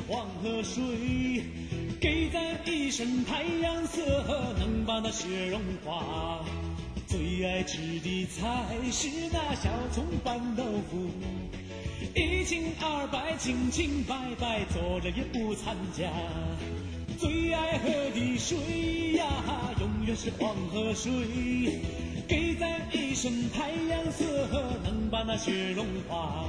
[0.00, 1.44] 黄河水，
[2.00, 4.00] 给咱一身太阳色，
[4.58, 6.44] 能把那雪融化。
[7.06, 11.08] 最爱吃的菜是那小葱拌豆腐，
[12.14, 16.10] 一清二白，清清白白，做了也不掺假。
[17.16, 19.24] 最爱喝的水呀，
[19.78, 21.12] 永远是黄河水，
[22.26, 24.48] 给咱一身太阳色，
[24.82, 26.48] 能把那雪融化。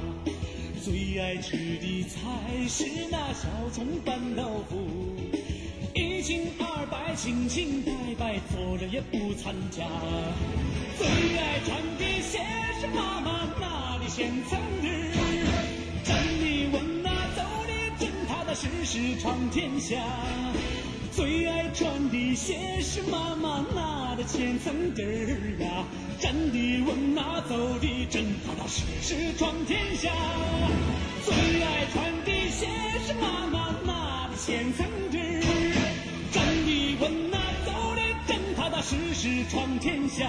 [0.86, 2.20] 最爱吃的菜
[2.68, 4.78] 是那小葱拌豆腐，
[5.92, 9.82] 一清二白，清清白白，做人也不掺假。
[10.96, 12.38] 最爱穿的鞋
[12.80, 14.86] 是妈妈纳的现成的，
[16.04, 19.96] 站的稳呐，走的正，踏踏实实闯天下。
[21.10, 25.84] 最爱穿的鞋是妈妈纳的千层底儿呀，
[26.26, 30.10] 站的稳呐，走的正，踏踏实实闯天下。
[31.24, 32.66] 最爱穿的鞋
[33.06, 35.40] 是妈妈那的千层底儿，
[36.32, 40.28] 站的稳呐，走的正，踏踏实实闯天下。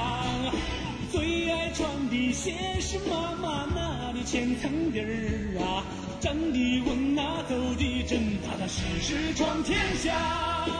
[1.12, 5.82] 最爱穿的鞋是妈妈那的千层底儿啊，
[6.22, 10.77] 站的稳呐，走的正，踏踏实实闯天下。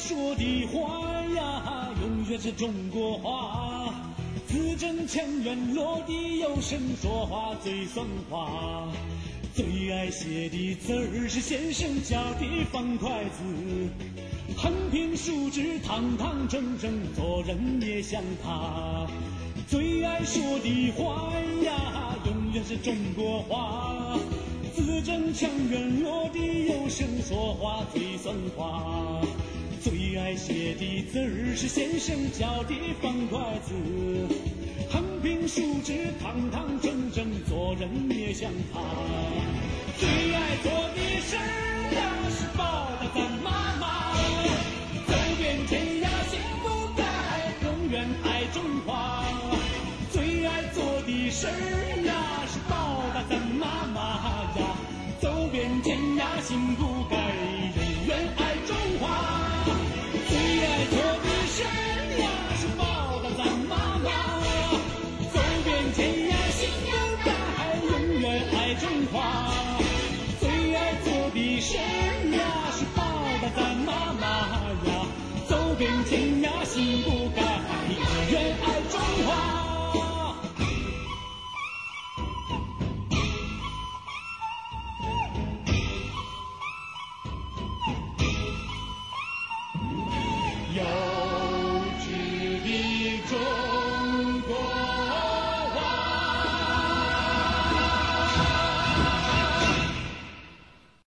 [0.00, 3.94] 说的话呀，永远是中国话。
[4.48, 8.88] 字正腔圆，落地有声，说话最算话。
[9.54, 13.44] 最爱写的字儿是先生教的方块字，
[14.56, 19.06] 横平竖直，堂堂正正，做人也像他。
[19.68, 21.30] 最爱说的话
[21.62, 24.18] 呀，永远是中国话。
[24.74, 29.20] 字正腔圆，落地有声，说话最算话。
[29.82, 33.72] 最爱写的字儿是先生教的方块字，
[34.90, 38.80] 横平竖直，堂堂正正，做人也像他。
[39.98, 41.40] 最爱做的事儿
[41.94, 44.12] 呀，是报答咱妈妈，
[45.08, 47.02] 走遍天涯心不改，
[47.64, 49.24] 永远爱中华。
[50.12, 53.98] 最爱做的事儿呀，是报答咱妈妈
[54.60, 54.76] 呀，
[55.22, 56.84] 走遍天涯心不
[75.82, 76.10] 呀，是
[76.42, 77.19] 报答咱